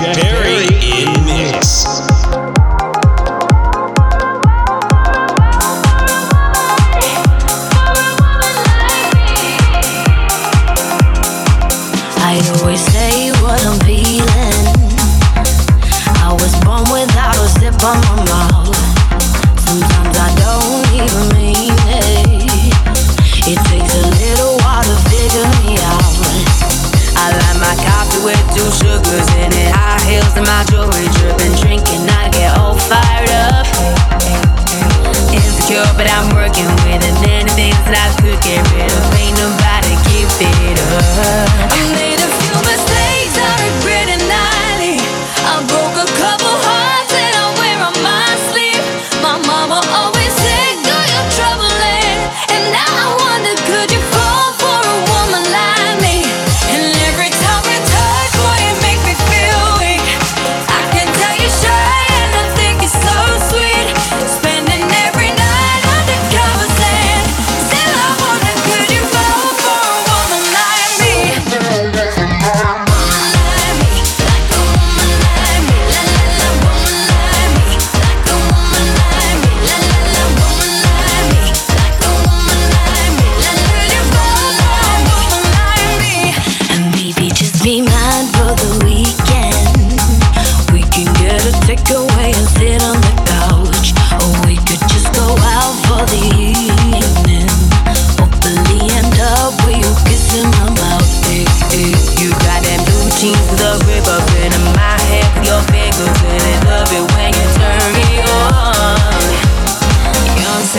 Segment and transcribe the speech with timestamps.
[0.00, 0.37] Jack,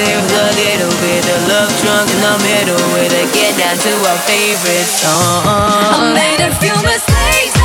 [0.09, 2.81] seems a little bit of love drunk in the middle.
[2.93, 5.45] with to get down to our favorite song.
[5.45, 7.58] I made a few mistakes.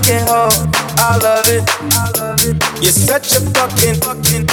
[0.00, 0.50] Fucking hoe.
[0.98, 1.64] I love it.
[2.82, 4.46] You're such a fucking fucking.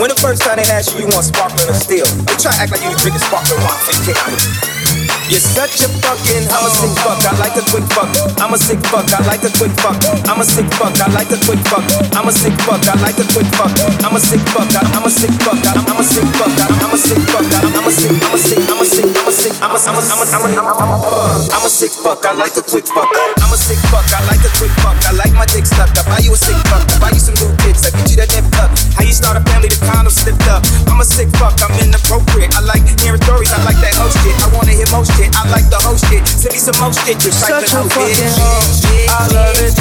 [0.00, 2.06] When the first time they asked you, you want sparkling or still?
[2.06, 4.97] They try to act like you drinking sparkling wine.
[5.28, 6.48] You're such a fucking.
[6.48, 7.20] I'm a sick fuck.
[7.20, 8.08] I like a quick fuck.
[8.40, 9.04] I'm a sick fuck.
[9.12, 10.00] I like a quick fuck.
[10.24, 10.96] I'm a sick fuck.
[10.96, 11.84] I like a quick fuck.
[12.16, 12.80] I'm a sick fuck.
[12.88, 13.68] I like a quick fuck.
[14.00, 14.72] I'm a sick fuck.
[14.72, 15.60] I'm a sick fuck.
[15.60, 16.48] I'm a sick fuck.
[16.80, 17.44] I'm a sick fuck.
[17.44, 18.16] I'm a sick.
[18.24, 18.56] I'm a sick.
[18.72, 19.04] I'm a sick.
[19.04, 19.52] I'm a sick.
[19.60, 19.78] I'm a.
[19.84, 20.02] I'm a.
[20.08, 20.28] I'm a.
[20.32, 21.52] I'm a.
[21.52, 21.68] I'm a.
[21.68, 22.24] Sick fuck.
[22.24, 23.12] I like a quick fuck.
[23.12, 24.08] I'm a sick fuck.
[24.08, 24.96] I like a quick fuck.
[25.04, 25.92] I like my dick stuck.
[25.92, 26.88] I buy you a sick fuck.
[27.04, 27.84] Buy you some new kids.
[27.84, 28.72] I get you that nip up.
[28.96, 29.68] How you start a family?
[29.68, 30.64] The condom slipped up.
[30.88, 31.60] I'm a sick fuck.
[31.60, 32.56] I'm inappropriate.
[32.56, 33.52] I like hearing stories.
[33.52, 34.32] I like that host shit.
[34.40, 35.34] I wanna hear most shit.
[35.34, 36.26] I like the host shit.
[36.26, 37.18] Send me some most shit.
[37.22, 38.62] You're such a fucking hoe.
[39.10, 39.74] I love it.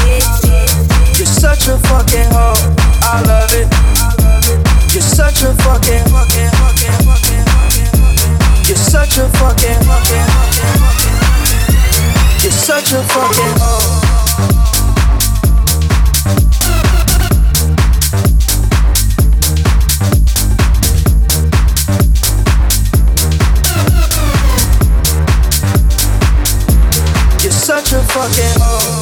[1.18, 2.58] You're such a fucking hoe.
[3.06, 3.68] I love it.
[4.94, 7.46] You're such a fucking fucking fucking fucking
[8.66, 10.28] You're such a fucking fucking
[12.42, 13.97] You're such a fucking hoe.
[28.10, 28.97] Fucking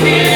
[0.00, 0.33] here.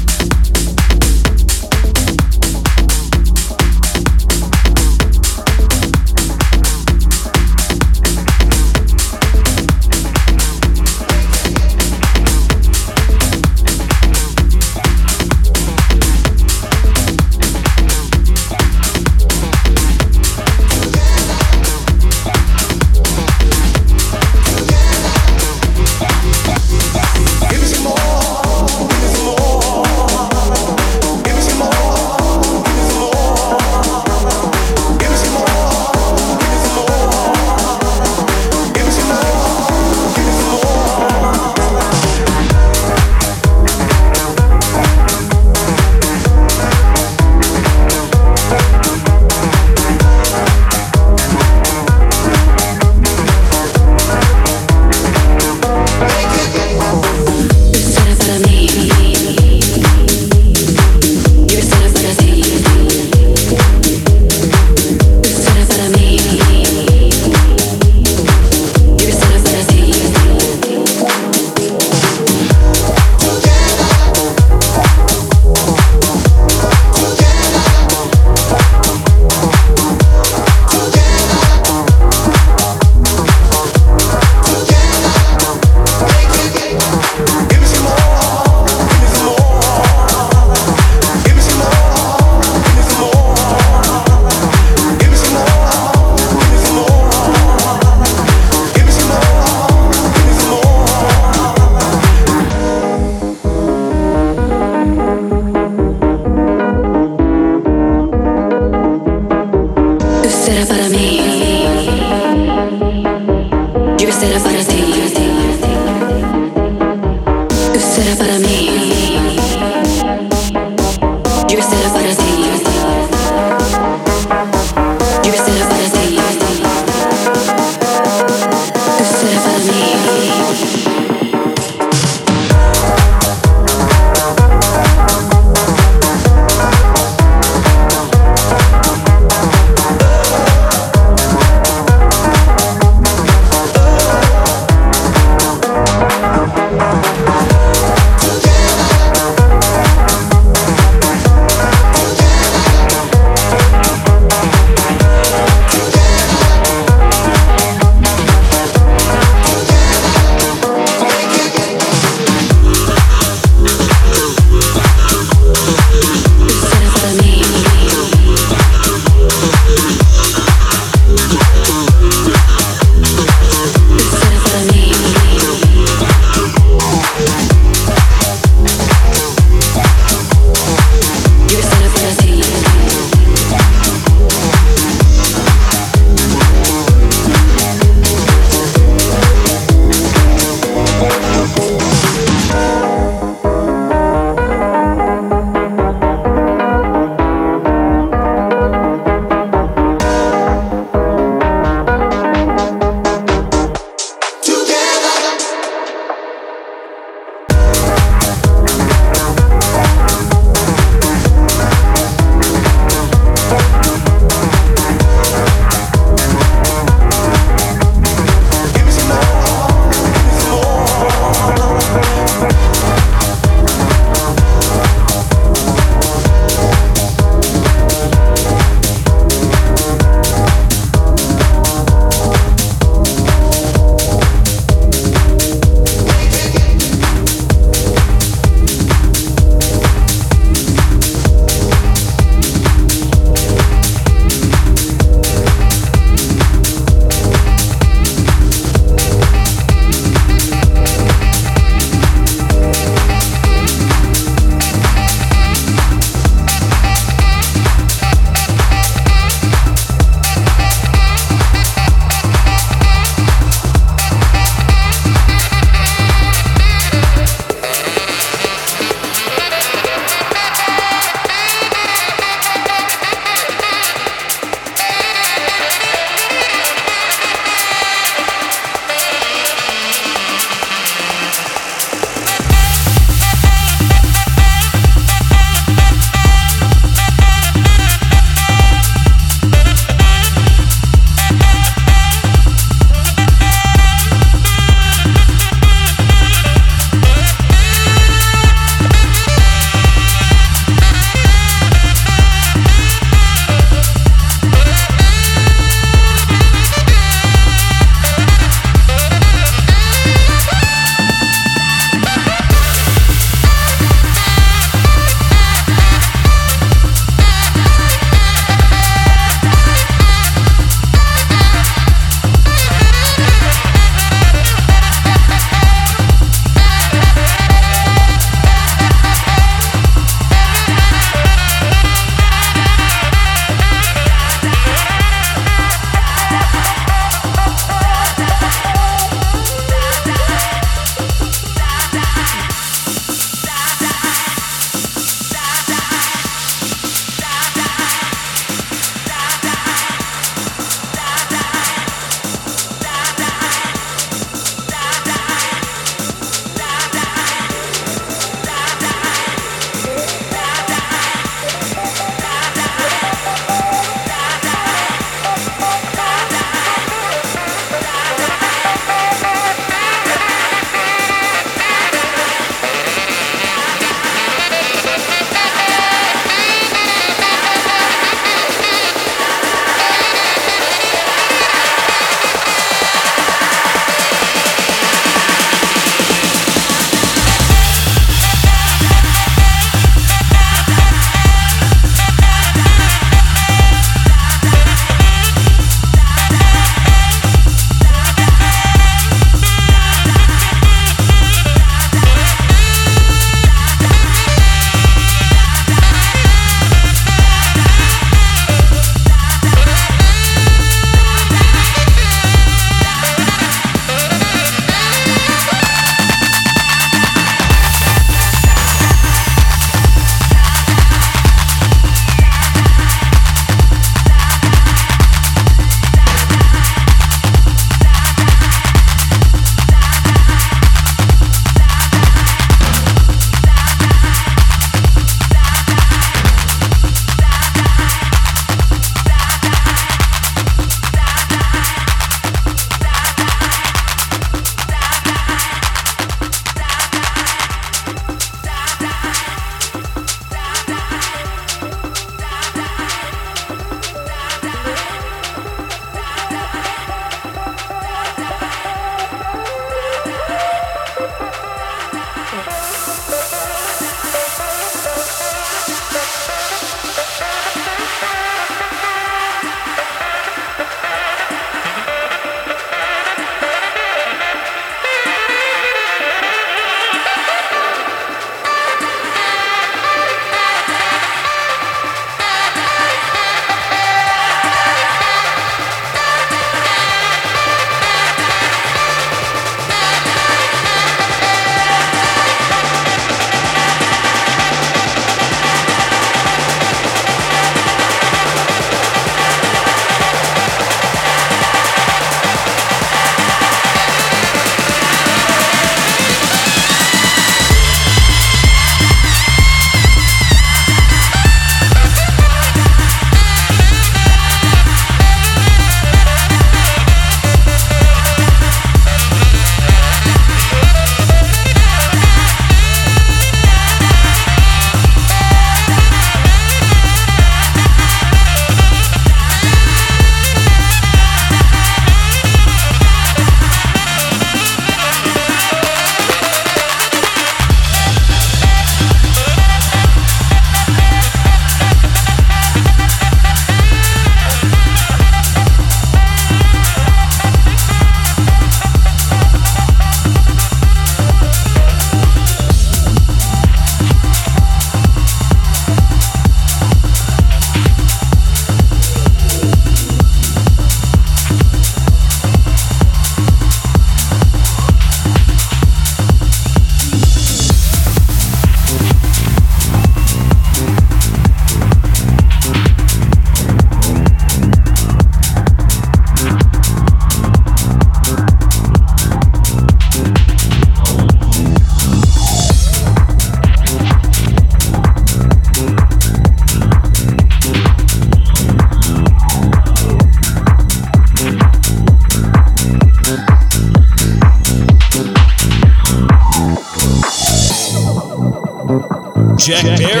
[599.51, 600.00] Jack Perry